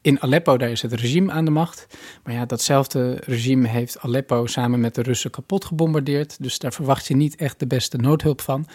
In 0.00 0.20
Aleppo, 0.20 0.56
daar 0.56 0.70
is 0.70 0.82
het 0.82 0.92
regime 0.92 1.32
aan 1.32 1.44
de 1.44 1.50
macht. 1.50 1.86
Maar 2.24 2.34
ja, 2.34 2.46
datzelfde 2.46 3.14
regime 3.14 3.68
heeft 3.68 3.98
Aleppo 4.00 4.46
samen 4.46 4.80
met 4.80 4.94
de 4.94 5.02
Russen 5.02 5.30
kapot 5.30 5.64
gebombardeerd. 5.64 6.36
Dus 6.42 6.58
daar 6.58 6.72
verwacht 6.72 7.06
je 7.06 7.16
niet 7.16 7.36
echt 7.36 7.58
de 7.58 7.66
beste 7.66 7.96
noodhulp 7.96 8.40
van. 8.40 8.66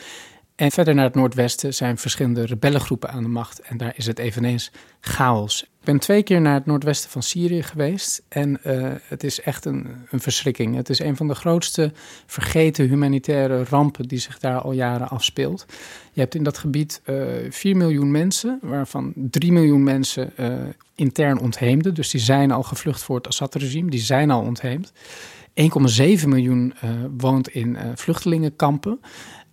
En 0.56 0.72
verder 0.72 0.96
naar 0.96 1.06
het 1.06 1.16
noordwesten 1.16 1.74
zijn 1.74 1.98
verschillende 1.98 2.46
rebellengroepen 2.46 3.10
aan 3.10 3.24
de 3.24 3.30
macht. 3.30 3.62
En 3.62 3.78
daar 3.78 3.94
is 3.96 4.06
het 4.06 4.20
eveneens 4.20 4.72
chaos. 5.00 5.64
Ik 5.64 5.84
ben 5.84 6.00
twee 6.00 6.24
keer 6.24 6.42
naar 6.42 6.54
het 6.54 6.66
noordwesten 6.66 7.10
van 7.10 7.24
Syrië 7.24 7.64
geweest. 7.64 8.24
En 8.28 8.60
uh, 8.66 8.92
het 9.04 9.24
is 9.24 9.42
echt 9.42 9.66
een, 9.66 9.88
een 10.10 10.20
verschrikking. 10.20 10.76
Het 10.76 10.90
is 10.90 11.00
een 11.00 11.16
van 11.16 11.28
de 11.28 11.36
grootste 11.36 11.92
vergeten 12.26 12.88
humanitaire 12.88 13.64
rampen 13.64 14.08
die 14.08 14.20
zich 14.20 14.40
daar 14.40 14.62
al 14.62 14.72
jaren 14.72 15.10
afspeelt. 15.10 15.66
Je 16.12 16.22
hebt 16.22 16.36
in 16.36 16.44
dat 16.44 16.58
gebied 16.58 17.02
uh, 17.06 17.46
eh, 17.46 17.52
4 17.52 17.78
miljoen 17.78 18.12
mensen, 18.12 18.60
waarvan 18.62 19.14
3 19.16 19.52
miljoen 19.52 19.84
mensen 19.84 20.34
uh, 20.40 20.54
intern 20.96 21.40
ontheemden. 21.40 21.94
Dus 21.94 22.10
die 22.10 22.22
zijn 22.22 22.52
al 22.52 22.64
gevlucht 22.64 23.04
voor 23.04 23.16
het 23.16 23.28
Assad-regime, 23.28 23.90
die 23.90 24.00
zijn 24.00 24.32
al 24.32 24.42
ontheemd. 24.42 24.94
1,7 25.62 26.28
miljoen 26.28 26.74
woont 27.18 27.48
in 27.48 27.78
vluchtelingenkampen. 27.96 29.00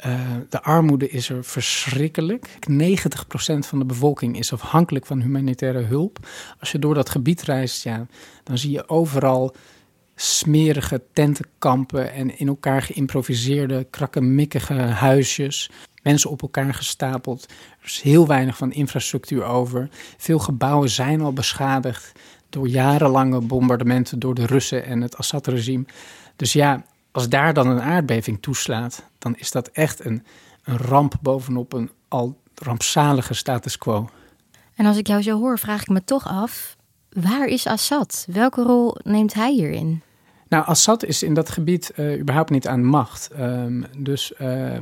Uh, 0.06 0.20
de 0.48 0.62
armoede 0.62 1.08
is 1.08 1.28
er 1.28 1.44
verschrikkelijk. 1.44 2.48
90% 2.48 2.52
van 3.58 3.78
de 3.78 3.84
bevolking 3.84 4.38
is 4.38 4.52
afhankelijk 4.52 5.06
van 5.06 5.20
humanitaire 5.20 5.82
hulp. 5.82 6.28
Als 6.60 6.72
je 6.72 6.78
door 6.78 6.94
dat 6.94 7.10
gebied 7.10 7.42
reist, 7.42 7.82
ja, 7.82 8.06
dan 8.44 8.58
zie 8.58 8.70
je 8.70 8.88
overal 8.88 9.54
smerige 10.14 11.02
tentenkampen 11.12 12.12
en 12.12 12.38
in 12.38 12.48
elkaar 12.48 12.82
geïmproviseerde, 12.82 13.86
krakkemikkige 13.90 14.74
huisjes. 14.74 15.70
Mensen 16.02 16.30
op 16.30 16.42
elkaar 16.42 16.74
gestapeld. 16.74 17.46
Er 17.80 17.86
is 17.86 18.00
heel 18.00 18.26
weinig 18.26 18.56
van 18.56 18.72
infrastructuur 18.72 19.44
over. 19.44 19.88
Veel 20.16 20.38
gebouwen 20.38 20.90
zijn 20.90 21.20
al 21.20 21.32
beschadigd 21.32 22.12
door 22.48 22.68
jarenlange 22.68 23.40
bombardementen 23.40 24.18
door 24.18 24.34
de 24.34 24.46
Russen 24.46 24.84
en 24.84 25.00
het 25.00 25.16
Assad-regime. 25.16 25.84
Dus 26.36 26.52
ja, 26.52 26.84
als 27.12 27.28
daar 27.28 27.54
dan 27.54 27.66
een 27.66 27.80
aardbeving 27.80 28.42
toeslaat, 28.42 29.04
dan 29.18 29.36
is 29.36 29.50
dat 29.50 29.68
echt 29.68 30.04
een, 30.04 30.24
een 30.64 30.76
ramp 30.76 31.14
bovenop 31.20 31.72
een 31.72 31.90
al 32.08 32.38
rampzalige 32.54 33.34
status 33.34 33.78
quo. 33.78 34.08
En 34.74 34.86
als 34.86 34.96
ik 34.96 35.06
jou 35.06 35.22
zo 35.22 35.38
hoor, 35.38 35.58
vraag 35.58 35.80
ik 35.80 35.88
me 35.88 36.04
toch 36.04 36.26
af: 36.26 36.76
waar 37.10 37.46
is 37.46 37.66
Assad? 37.66 38.26
Welke 38.30 38.62
rol 38.62 38.96
neemt 39.02 39.34
hij 39.34 39.52
hierin? 39.52 40.02
Nou, 40.48 40.64
Assad 40.64 41.04
is 41.04 41.22
in 41.22 41.34
dat 41.34 41.50
gebied 41.50 41.92
uh, 41.96 42.20
überhaupt 42.20 42.50
niet 42.50 42.66
aan 42.66 42.84
macht. 42.84 43.30
Um, 43.38 43.84
dus 43.98 44.32
uh, 44.38 44.78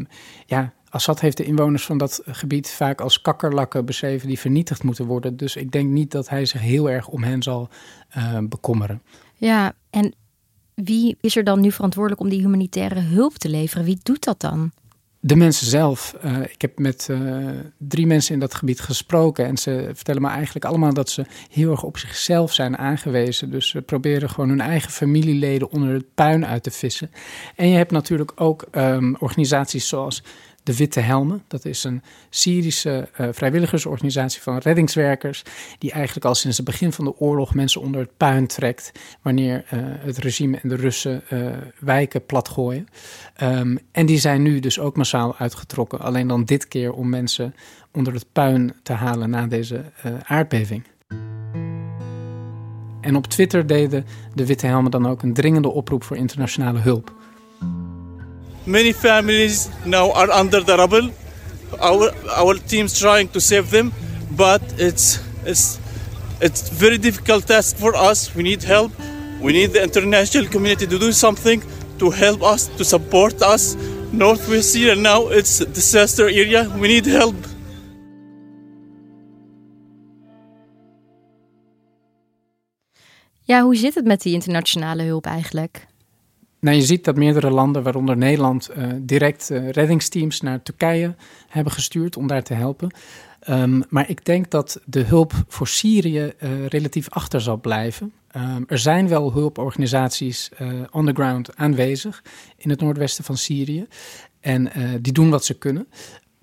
ja, 0.47 0.73
Assad 0.88 1.20
heeft 1.20 1.37
de 1.37 1.44
inwoners 1.44 1.87
van 1.87 1.99
dat 1.99 2.23
gebied 2.26 2.70
vaak 2.70 3.00
als 3.00 3.20
kakkerlakken 3.20 3.85
beschreven 3.85 4.28
die 4.28 4.38
vernietigd 4.38 4.82
moeten 4.82 5.06
worden. 5.06 5.37
Dus 5.37 5.56
ik 5.56 5.73
denk 5.73 5.88
niet 5.88 6.11
dat 6.11 6.28
hij 6.28 6.44
zich 6.44 6.61
heel 6.61 6.90
erg 6.90 7.08
om 7.08 7.23
hen 7.23 7.42
zal 7.42 7.68
uh, 8.16 8.38
bekommeren. 8.42 9.02
Ja, 9.35 9.73
en 9.90 10.14
wie 10.85 11.16
is 11.20 11.37
er 11.37 11.44
dan 11.44 11.61
nu 11.61 11.73
verantwoordelijk 11.73 12.23
om 12.23 12.28
die 12.28 12.40
humanitaire 12.40 13.00
hulp 13.00 13.35
te 13.35 13.49
leveren? 13.49 13.85
Wie 13.85 13.99
doet 14.02 14.25
dat 14.25 14.40
dan? 14.40 14.73
De 15.20 15.37
mensen 15.37 15.66
zelf. 15.66 16.16
Uh, 16.25 16.40
ik 16.40 16.61
heb 16.61 16.78
met 16.78 17.08
uh, 17.11 17.49
drie 17.78 18.06
mensen 18.06 18.35
in 18.35 18.40
dat 18.40 18.54
gebied 18.54 18.80
gesproken. 18.80 19.47
En 19.47 19.56
ze 19.56 19.90
vertellen 19.94 20.23
me 20.23 20.28
eigenlijk 20.28 20.64
allemaal 20.64 20.94
dat 20.94 21.11
ze 21.11 21.25
heel 21.50 21.70
erg 21.70 21.82
op 21.82 21.99
zichzelf 21.99 22.52
zijn 22.52 22.78
aangewezen. 22.78 23.50
Dus 23.50 23.68
ze 23.68 23.82
proberen 23.82 24.30
gewoon 24.30 24.49
hun 24.49 24.61
eigen 24.61 24.90
familieleden 24.90 25.70
onder 25.70 25.92
het 25.92 26.14
puin 26.14 26.47
uit 26.47 26.62
te 26.62 26.70
vissen. 26.70 27.11
En 27.56 27.68
je 27.68 27.76
hebt 27.76 27.90
natuurlijk 27.90 28.32
ook 28.35 28.66
um, 28.73 29.16
organisaties 29.18 29.88
zoals 29.88 30.23
de 30.69 30.77
Witte 30.77 31.01
Helmen. 31.01 31.43
Dat 31.47 31.65
is 31.65 31.85
een 31.85 32.03
Syrische 32.31 33.09
uh, 33.21 33.29
vrijwilligersorganisatie 33.33 34.43
van 34.43 34.59
reddingswerkers. 34.59 35.43
Die 35.79 35.93
eigenlijk 35.93 36.25
al 36.25 36.35
sinds 36.35 36.57
het 36.57 36.67
begin 36.67 36.93
van 36.93 37.05
de 37.05 37.17
oorlog 37.19 37.55
mensen 37.55 37.81
onder 37.81 38.01
het 38.01 38.17
puin 38.17 38.47
trekt. 38.47 38.93
Wanneer 39.23 39.65
uh, 39.65 39.81
het 39.83 40.19
regime 40.19 40.59
en 40.63 40.69
de 40.69 40.75
Russen 40.75 41.23
uh, 41.31 41.51
wijken 41.79 42.27
platgooien. 42.27 42.87
Um, 43.43 43.79
en 43.93 44.07
die 44.07 44.19
zijn 44.19 44.43
nu 44.43 44.61
dus 44.61 44.79
ook 44.79 44.97
massaal 44.97 45.37
uitgetrokken. 45.37 46.01
Alleen 46.01 46.27
dan 46.27 46.45
dit 46.45 46.69
keer 46.69 46.93
om 46.93 47.09
mensen 47.09 47.55
onder 47.93 48.13
het 48.13 48.27
puin 48.33 48.75
te 48.83 48.93
halen 48.93 49.31
na 49.31 49.47
deze 49.47 49.85
aardbeving. 50.23 50.85
En 53.01 53.17
op 53.17 53.27
Twitter 53.27 53.67
deden 53.67 54.05
de 54.35 54.47
Witte 54.47 54.67
Helmen 54.67 54.91
dan 54.91 55.07
ook 55.07 55.23
een 55.23 55.35
dringende 55.35 55.69
oproep 55.69 56.05
voor 56.05 56.17
internationale 56.17 56.79
hulp. 56.79 57.18
Many 58.69 58.93
families 58.93 59.71
now 59.87 60.13
are 60.13 60.31
under 60.31 60.61
the 60.61 60.77
rubble. 60.77 61.11
Our 61.81 62.13
our 62.37 62.55
team's 62.55 63.01
trying 63.01 63.29
to 63.29 63.41
save 63.41 63.71
them, 63.71 63.93
but 64.37 64.61
it's 64.77 65.21
it's 65.47 65.81
it's 66.43 66.69
very 66.69 66.99
difficult 66.99 67.47
task 67.47 67.77
for 67.77 67.97
us. 67.97 68.35
We 68.35 68.43
need 68.43 68.63
help. 68.63 68.93
We 69.41 69.53
need 69.53 69.73
the 69.73 69.83
international 69.83 70.47
community 70.53 70.87
to 70.87 70.99
do 70.99 71.13
something 71.13 71.63
to 71.99 72.11
help 72.11 72.43
us, 72.43 72.69
to 72.77 72.85
support 72.85 73.41
us. 73.41 73.75
Northwest 74.13 74.73
Syria 74.73 74.97
now 74.97 75.29
it's 75.29 75.61
a 75.63 75.67
disaster 75.67 76.29
area. 76.29 76.69
We 76.77 76.89
need 76.89 77.07
help. 77.07 77.37
Ja, 83.45 83.63
hoe 83.63 83.77
zit 83.77 83.95
het 83.95 84.05
met 84.05 84.23
die 84.23 84.33
internationale 84.33 85.03
hulp 85.03 85.27
eigenlijk? 85.27 85.87
Nou, 86.61 86.77
je 86.77 86.83
ziet 86.83 87.05
dat 87.05 87.17
meerdere 87.17 87.50
landen, 87.50 87.83
waaronder 87.83 88.17
Nederland, 88.17 88.71
uh, 88.77 88.87
direct 89.00 89.50
uh, 89.50 89.71
reddingsteams 89.71 90.41
naar 90.41 90.62
Turkije 90.62 91.15
hebben 91.49 91.73
gestuurd 91.73 92.17
om 92.17 92.27
daar 92.27 92.43
te 92.43 92.55
helpen. 92.55 92.91
Um, 93.50 93.83
maar 93.88 94.11
ik 94.11 94.25
denk 94.25 94.50
dat 94.50 94.81
de 94.85 95.00
hulp 95.00 95.33
voor 95.49 95.69
Syrië 95.69 96.33
uh, 96.41 96.67
relatief 96.67 97.11
achter 97.11 97.41
zal 97.41 97.57
blijven. 97.57 98.12
Ehm, 98.29 98.62
er 98.67 98.79
zijn 98.79 99.09
wel 99.09 99.33
hulporganisaties 99.33 100.50
on 100.91 101.07
the 101.07 101.12
ground 101.12 101.57
aanwezig 101.57 102.23
in 102.57 102.71
het 102.71 102.81
noordwesten 102.81 103.25
van 103.25 103.37
Syrië. 103.37 103.87
En 104.41 104.71
die 105.00 105.12
doen 105.12 105.31
wat 105.31 105.45
ze 105.45 105.55
kunnen. 105.55 105.88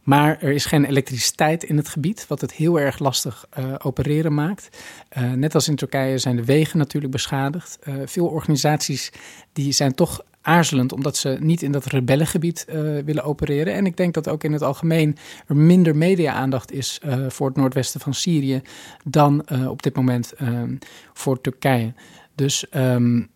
Maar 0.06 0.38
er 0.42 0.52
is 0.52 0.66
geen 0.66 0.86
elektriciteit 0.86 1.64
in 1.64 1.78
het 1.78 1.90
gebied, 1.90 2.28
wat 2.28 2.42
het 2.42 2.54
heel 2.54 2.80
erg 2.80 3.00
lastig 3.00 3.46
uh, 3.60 3.74
opereren 3.78 4.34
maakt. 4.34 4.78
Uh, 5.18 5.32
net 5.32 5.56
als 5.56 5.68
in 5.68 5.76
Turkije 5.76 6.18
zijn 6.18 6.36
de 6.36 6.46
wegen 6.46 6.78
natuurlijk 6.78 7.12
beschadigd. 7.12 7.80
Uh, 7.84 7.96
veel 8.06 8.28
organisaties 8.28 9.12
die 9.54 9.72
zijn 9.72 9.96
toch 9.96 10.24
aarzelend 10.42 10.94
omdat 10.94 11.18
ze 11.18 11.38
niet 11.40 11.62
in 11.62 11.72
dat 11.72 11.86
rebellengebied 11.86 12.66
willen 13.06 13.24
opereren. 13.24 13.74
En 13.74 13.86
ik 13.86 13.98
denk 13.98 14.14
dat 14.14 14.30
ook 14.30 14.44
in 14.44 14.54
het 14.54 14.62
algemeen 14.62 15.18
er 15.48 15.56
minder 15.56 15.96
media-aandacht 15.96 16.72
is 16.72 17.02
voor 17.28 17.48
het 17.48 17.56
noordwesten 17.56 18.00
van 18.00 18.14
Syrië 18.14 18.62
dan 19.04 19.46
op 19.68 19.84
dit 19.84 19.96
moment 19.96 20.34
voor 21.14 21.42
Turkije. 21.42 21.94
Dus 22.36 22.66
um, 22.76 23.30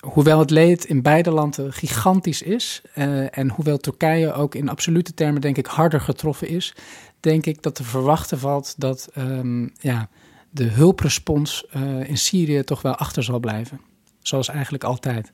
hoewel 0.00 0.38
het 0.38 0.50
leed 0.50 0.84
in 0.84 1.02
beide 1.02 1.30
landen 1.30 1.72
gigantisch 1.72 2.42
is 2.42 2.82
uh, 2.94 3.38
en 3.38 3.50
hoewel 3.50 3.78
Turkije 3.78 4.32
ook 4.32 4.54
in 4.54 4.68
absolute 4.68 5.14
termen 5.14 5.40
denk 5.40 5.56
ik 5.56 5.66
harder 5.66 6.00
getroffen 6.00 6.48
is, 6.48 6.74
denk 7.20 7.46
ik 7.46 7.62
dat 7.62 7.74
te 7.74 7.84
verwachten 7.84 8.38
valt 8.38 8.74
dat 8.76 9.08
um, 9.18 9.72
ja, 9.80 10.08
de 10.50 10.64
hulprespons 10.64 11.64
uh, 11.76 12.08
in 12.08 12.18
Syrië 12.18 12.62
toch 12.62 12.82
wel 12.82 12.94
achter 12.94 13.22
zal 13.22 13.38
blijven. 13.38 13.80
Zoals 14.22 14.48
eigenlijk 14.48 14.84
altijd. 14.84 15.32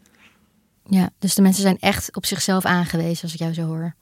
Ja, 0.84 1.10
dus 1.18 1.34
de 1.34 1.42
mensen 1.42 1.62
zijn 1.62 1.78
echt 1.80 2.16
op 2.16 2.26
zichzelf 2.26 2.64
aangewezen 2.64 3.22
als 3.22 3.32
ik 3.32 3.38
jou 3.38 3.52
zo 3.52 3.66
hoor. 3.66 3.94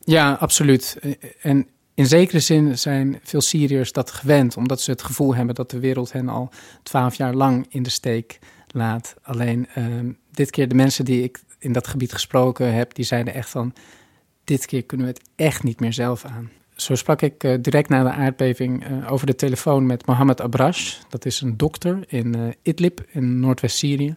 Ja, 0.00 0.32
absoluut. 0.32 0.98
En 1.42 1.68
in 1.94 2.06
zekere 2.06 2.40
zin 2.40 2.78
zijn 2.78 3.20
veel 3.22 3.40
Syriërs 3.40 3.92
dat 3.92 4.10
gewend, 4.10 4.56
omdat 4.56 4.80
ze 4.80 4.90
het 4.90 5.02
gevoel 5.02 5.34
hebben 5.34 5.54
dat 5.54 5.70
de 5.70 5.78
wereld 5.78 6.12
hen 6.12 6.28
al 6.28 6.50
twaalf 6.82 7.14
jaar 7.14 7.34
lang 7.34 7.66
in 7.68 7.82
de 7.82 7.90
steek 7.90 8.38
laat. 8.72 9.14
Alleen 9.22 9.68
uh, 9.78 9.84
dit 10.30 10.50
keer 10.50 10.68
de 10.68 10.74
mensen 10.74 11.04
die 11.04 11.22
ik 11.22 11.40
in 11.58 11.72
dat 11.72 11.86
gebied 11.86 12.12
gesproken 12.12 12.74
heb, 12.74 12.94
die 12.94 13.04
zeiden 13.04 13.34
echt 13.34 13.50
van, 13.50 13.74
dit 14.44 14.66
keer 14.66 14.84
kunnen 14.84 15.06
we 15.06 15.12
het 15.12 15.28
echt 15.36 15.62
niet 15.62 15.80
meer 15.80 15.92
zelf 15.92 16.24
aan. 16.24 16.50
Zo 16.74 16.94
sprak 16.94 17.22
ik 17.22 17.44
uh, 17.44 17.54
direct 17.60 17.88
na 17.88 18.02
de 18.02 18.10
aardbeving 18.10 18.90
uh, 18.90 19.12
over 19.12 19.26
de 19.26 19.34
telefoon 19.34 19.86
met 19.86 20.06
Mohammed 20.06 20.40
Abrash. 20.40 20.98
Dat 21.08 21.24
is 21.24 21.40
een 21.40 21.56
dokter 21.56 22.04
in 22.06 22.36
uh, 22.36 22.48
Idlib 22.62 23.00
in 23.08 23.40
Noordwest-Syrië. 23.40 24.16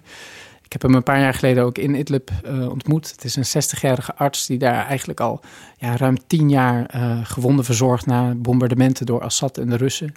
Ik 0.74 0.82
heb 0.82 0.92
hem 0.92 0.98
een 0.98 1.03
paar 1.03 1.20
jaar 1.20 1.34
geleden 1.34 1.63
ook 1.63 1.77
in 1.77 1.96
Idlib 1.96 2.32
ontmoet. 2.70 3.12
Het 3.12 3.24
is 3.24 3.36
een 3.36 3.63
60-jarige 3.63 4.15
arts 4.15 4.46
die 4.46 4.58
daar 4.58 4.86
eigenlijk 4.86 5.20
al 5.20 5.42
ja, 5.77 5.98
ruim 5.98 6.27
tien 6.27 6.50
jaar 6.50 6.89
gewonden 7.24 7.65
verzorgt 7.65 8.06
na 8.06 8.36
bombardementen 8.36 9.06
door 9.06 9.22
Assad 9.22 9.58
en 9.58 9.70
de 9.70 9.75
Russen. 9.75 10.13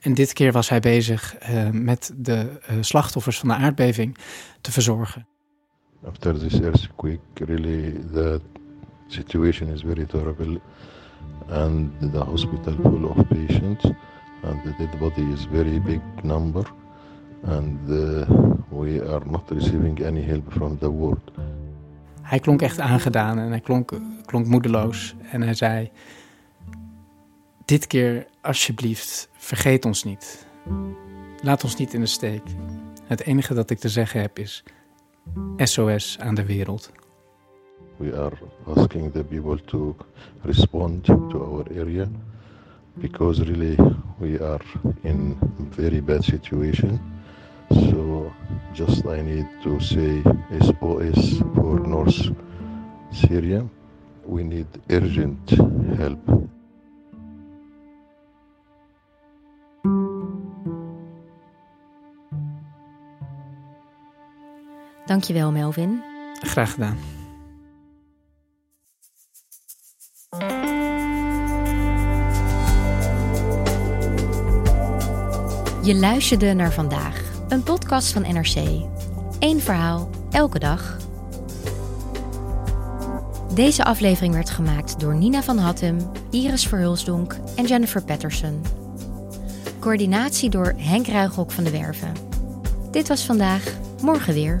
En 0.00 0.14
dit 0.14 0.32
keer 0.32 0.52
was 0.52 0.68
hij 0.68 0.80
bezig 0.80 1.36
uh, 1.50 1.70
met 1.70 2.12
de 2.16 2.60
slachtoffers 2.80 3.38
van 3.38 3.48
de 3.48 3.54
aardbeving 3.54 4.16
te 4.60 4.72
verzorgen. 4.72 5.26
After 6.06 6.38
this 6.38 6.60
earthquake, 6.60 7.20
really 7.34 7.92
the 8.12 8.40
situation 9.06 9.68
is 9.68 9.82
very 9.82 10.04
terrible, 10.04 10.60
and 11.48 12.12
the 12.12 12.18
hospital 12.18 12.74
full 12.82 13.04
of 13.04 13.28
patients, 13.28 13.84
and 14.42 14.62
the 14.64 14.74
dead 14.78 14.98
body 14.98 15.32
is 15.32 15.46
very 15.52 15.80
big 15.80 16.00
number, 16.22 16.72
and 17.44 17.88
uh, 17.88 18.28
we 18.70 19.08
are 19.08 19.24
not 19.24 19.50
receiving 19.50 20.04
any 20.06 20.22
help 20.22 20.52
from 20.52 20.78
the 20.78 20.90
world. 20.90 21.30
Hij 22.22 22.38
klonk 22.38 22.62
echt 22.62 22.80
aangedaan 22.80 23.38
en 23.38 23.48
hij 23.48 23.60
klonk, 23.60 23.92
klonk 24.24 24.46
moedeloos 24.46 25.14
en 25.30 25.42
hij 25.42 25.54
zei: 25.54 25.90
dit 27.64 27.86
keer 27.86 28.26
alsjeblieft, 28.40 29.28
vergeet 29.32 29.84
ons 29.84 30.04
niet. 30.04 30.46
Laat 31.42 31.64
ons 31.64 31.76
niet 31.76 31.94
in 31.94 32.00
de 32.00 32.06
steek. 32.06 32.42
Het 33.04 33.24
enige 33.24 33.54
dat 33.54 33.70
ik 33.70 33.78
te 33.78 33.88
zeggen 33.88 34.20
heb 34.20 34.38
is 34.38 34.64
SOS 35.56 36.18
aan 36.20 36.34
de 36.34 36.44
wereld. 36.44 36.92
We 37.96 38.16
are 38.16 38.36
asking 38.74 39.12
the 39.12 39.24
people 39.24 39.64
to 39.64 39.96
respond 40.42 41.04
to 41.04 41.44
our 41.44 41.66
area 41.78 42.08
because 42.94 43.44
really 43.44 43.76
we 44.18 44.44
are 44.44 44.64
in 45.00 45.38
a 45.42 45.74
very 45.74 46.02
bad 46.02 46.24
situation. 46.24 47.00
So 47.72 48.32
just 48.72 49.06
I 49.06 49.22
need 49.22 49.46
to 49.62 49.80
say 49.80 50.22
SOS 50.60 51.38
for 51.54 51.80
North 51.80 52.30
Syria. 53.12 53.66
We 54.26 54.44
need 54.44 54.66
urgent 54.90 55.50
help. 55.96 56.18
Dankjewel, 65.06 65.52
Melvin. 65.52 66.02
Graag 66.40 66.72
gedaan. 66.72 66.96
Je 75.82 75.94
luisterde 75.94 76.52
naar 76.52 76.72
vandaag, 76.72 77.29
een 77.50 77.62
podcast 77.62 78.12
van 78.12 78.22
NRC. 78.22 78.56
Eén 79.38 79.60
verhaal, 79.60 80.10
elke 80.30 80.58
dag. 80.58 80.96
Deze 83.54 83.84
aflevering 83.84 84.34
werd 84.34 84.50
gemaakt 84.50 85.00
door 85.00 85.14
Nina 85.14 85.42
van 85.42 85.58
Hattem, 85.58 85.96
Iris 86.30 86.66
Verhulsdonk 86.66 87.36
en 87.56 87.66
Jennifer 87.66 88.02
Patterson. 88.02 88.62
Coördinatie 89.78 90.50
door 90.50 90.74
Henk 90.76 91.06
Ruigrok 91.06 91.50
van 91.50 91.64
de 91.64 91.70
Werven. 91.70 92.12
Dit 92.90 93.08
was 93.08 93.24
vandaag, 93.24 93.74
morgen 94.02 94.34
weer. 94.34 94.60